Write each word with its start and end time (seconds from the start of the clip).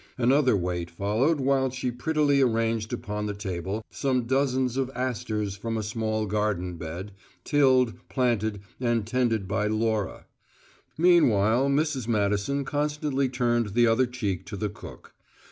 Another 0.17 0.57
wait 0.57 0.89
followed 0.89 1.39
while 1.39 1.69
she 1.69 1.91
prettily 1.91 2.41
arranged 2.41 2.91
upon 2.91 3.27
the 3.27 3.35
table 3.35 3.85
some 3.91 4.23
dozens 4.25 4.75
of 4.75 4.89
asters 4.95 5.55
from 5.55 5.77
a 5.77 5.83
small 5.83 6.25
garden 6.25 6.75
bed, 6.75 7.11
tilled, 7.43 7.93
planted, 8.09 8.61
and 8.79 9.05
tended 9.05 9.47
by 9.47 9.67
Laura. 9.67 10.25
Meanwhile, 10.97 11.69
Mrs. 11.69 12.07
Madison 12.07 12.65
constantly 12.65 13.29
turned 13.29 13.75
the 13.75 13.85
other 13.85 14.07
cheek 14.07 14.43
to 14.47 14.57
the 14.57 14.69
cook. 14.69 15.13